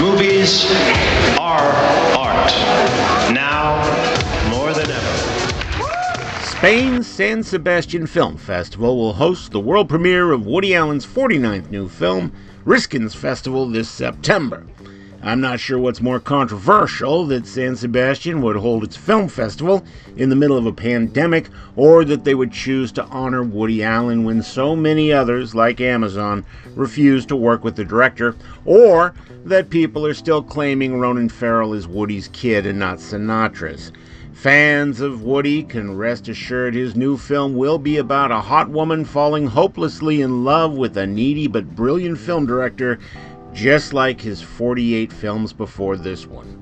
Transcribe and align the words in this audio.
Movies 0.00 0.64
are 1.38 1.72
art. 2.16 2.52
Now 3.32 3.76
more 4.50 4.72
than 4.72 4.90
ever. 4.90 6.44
Spain's 6.44 7.06
San 7.06 7.42
Sebastian 7.42 8.06
Film 8.06 8.36
Festival 8.36 8.96
will 8.96 9.14
host 9.14 9.52
the 9.52 9.60
world 9.60 9.88
premiere 9.88 10.32
of 10.32 10.46
Woody 10.46 10.74
Allen's 10.74 11.06
49th 11.06 11.70
new 11.70 11.88
film, 11.88 12.32
Rifkin's 12.64 13.14
Festival, 13.14 13.66
this 13.66 13.88
September. 13.88 14.66
I'm 15.22 15.42
not 15.42 15.60
sure 15.60 15.78
what's 15.78 16.00
more 16.00 16.18
controversial 16.18 17.26
that 17.26 17.46
San 17.46 17.76
Sebastian 17.76 18.40
would 18.40 18.56
hold 18.56 18.84
its 18.84 18.96
film 18.96 19.28
festival 19.28 19.84
in 20.16 20.30
the 20.30 20.36
middle 20.36 20.56
of 20.56 20.64
a 20.64 20.72
pandemic, 20.72 21.50
or 21.76 22.06
that 22.06 22.24
they 22.24 22.34
would 22.34 22.52
choose 22.52 22.90
to 22.92 23.04
honor 23.04 23.42
Woody 23.42 23.82
Allen 23.82 24.24
when 24.24 24.42
so 24.42 24.74
many 24.74 25.12
others, 25.12 25.54
like 25.54 25.78
Amazon, 25.78 26.42
refuse 26.74 27.26
to 27.26 27.36
work 27.36 27.64
with 27.64 27.76
the 27.76 27.84
director, 27.84 28.34
or 28.64 29.14
that 29.44 29.68
people 29.68 30.06
are 30.06 30.14
still 30.14 30.42
claiming 30.42 30.98
Ronan 30.98 31.28
Farrow 31.28 31.74
is 31.74 31.86
Woody's 31.86 32.28
kid 32.28 32.64
and 32.64 32.78
not 32.78 32.96
Sinatra's. 32.96 33.92
Fans 34.32 35.02
of 35.02 35.22
Woody 35.22 35.62
can 35.62 35.98
rest 35.98 36.26
assured 36.28 36.72
his 36.72 36.96
new 36.96 37.18
film 37.18 37.54
will 37.54 37.76
be 37.76 37.98
about 37.98 38.32
a 38.32 38.40
hot 38.40 38.70
woman 38.70 39.04
falling 39.04 39.46
hopelessly 39.46 40.22
in 40.22 40.44
love 40.44 40.72
with 40.72 40.96
a 40.96 41.06
needy 41.06 41.46
but 41.46 41.76
brilliant 41.76 42.16
film 42.16 42.46
director 42.46 42.98
just 43.52 43.92
like 43.92 44.20
his 44.20 44.40
48 44.40 45.12
films 45.12 45.52
before 45.52 45.96
this 45.96 46.26
one. 46.26 46.60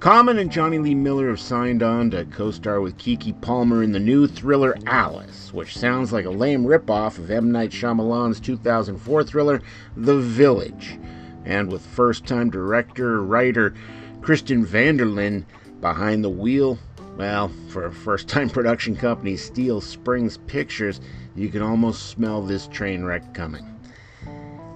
Common 0.00 0.38
and 0.38 0.52
Jonny 0.52 0.78
Lee 0.78 0.94
Miller 0.94 1.30
have 1.30 1.40
signed 1.40 1.82
on 1.82 2.10
to 2.10 2.26
co 2.26 2.50
star 2.50 2.80
with 2.80 2.98
Keke 2.98 3.40
Palmer 3.40 3.82
in 3.82 3.92
the 3.92 3.98
new 3.98 4.26
thriller 4.26 4.76
Alice, 4.86 5.52
which 5.54 5.76
sounds 5.76 6.12
like 6.12 6.26
a 6.26 6.30
lame 6.30 6.64
ripoff 6.64 7.18
of 7.18 7.30
M. 7.30 7.50
Night 7.50 7.70
Shyamalan's 7.70 8.38
2004 8.38 9.24
thriller 9.24 9.62
The 9.96 10.18
Village. 10.18 10.98
And 11.46 11.72
with 11.72 11.84
first 11.84 12.26
time 12.26 12.50
director 12.50 13.22
writer 13.22 13.74
Krystin 14.20 14.64
Ver 14.64 14.92
Linden 14.92 15.46
behind 15.80 16.22
the 16.22 16.30
wheel, 16.30 16.78
well, 17.16 17.50
for 17.68 17.86
a 17.86 17.92
first 17.92 18.28
time 18.28 18.50
production 18.50 18.96
company, 18.96 19.36
Steel 19.36 19.80
Springs 19.80 20.36
Pictures, 20.46 21.00
you 21.34 21.48
can 21.48 21.62
almost 21.62 22.10
smell 22.10 22.42
this 22.42 22.66
train 22.68 23.02
wreck 23.02 23.32
coming. 23.32 23.75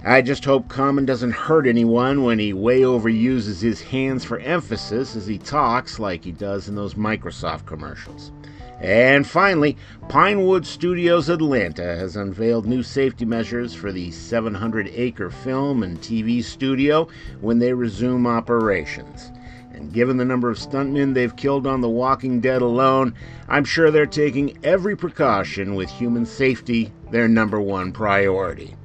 I 0.03 0.23
just 0.23 0.45
hope 0.45 0.67
Common 0.67 1.05
doesn't 1.05 1.29
hurt 1.29 1.67
anyone 1.67 2.23
when 2.23 2.39
he 2.39 2.53
way 2.53 2.81
overuses 2.81 3.61
his 3.61 3.81
hands 3.81 4.25
for 4.25 4.39
emphasis 4.39 5.15
as 5.15 5.27
he 5.27 5.37
talks 5.37 5.99
like 5.99 6.23
he 6.23 6.31
does 6.31 6.67
in 6.67 6.73
those 6.73 6.95
Microsoft 6.95 7.67
commercials. 7.67 8.31
And 8.79 9.27
finally, 9.27 9.77
Pinewood 10.09 10.65
Studios 10.65 11.29
Atlanta 11.29 11.83
has 11.83 12.15
unveiled 12.15 12.65
new 12.65 12.81
safety 12.81 13.25
measures 13.25 13.75
for 13.75 13.91
the 13.91 14.09
700 14.09 14.89
acre 14.91 15.29
film 15.29 15.83
and 15.83 16.01
TV 16.01 16.43
studio 16.43 17.07
when 17.39 17.59
they 17.59 17.71
resume 17.71 18.25
operations. 18.25 19.31
And 19.71 19.93
given 19.93 20.17
the 20.17 20.25
number 20.25 20.49
of 20.49 20.57
stuntmen 20.57 21.13
they've 21.13 21.35
killed 21.35 21.67
on 21.67 21.81
The 21.81 21.89
Walking 21.89 22.39
Dead 22.39 22.63
alone, 22.63 23.13
I'm 23.47 23.65
sure 23.65 23.91
they're 23.91 24.07
taking 24.07 24.57
every 24.63 24.97
precaution 24.97 25.75
with 25.75 25.91
human 25.91 26.25
safety 26.25 26.91
their 27.11 27.27
number 27.27 27.61
one 27.61 27.91
priority 27.91 28.75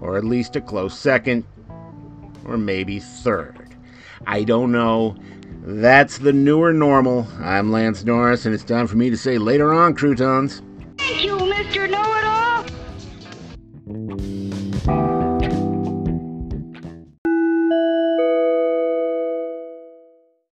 or 0.00 0.16
at 0.16 0.24
least 0.24 0.56
a 0.56 0.60
close 0.60 0.98
second, 0.98 1.44
or 2.44 2.56
maybe 2.56 3.00
third. 3.00 3.74
I 4.26 4.44
don't 4.44 4.72
know. 4.72 5.16
That's 5.62 6.18
the 6.18 6.32
newer 6.32 6.72
normal. 6.72 7.26
I'm 7.40 7.70
Lance 7.72 8.04
Norris, 8.04 8.46
and 8.46 8.54
it's 8.54 8.64
time 8.64 8.86
for 8.86 8.96
me 8.96 9.10
to 9.10 9.16
say 9.16 9.38
later 9.38 9.72
on, 9.72 9.94
croutons. 9.94 10.62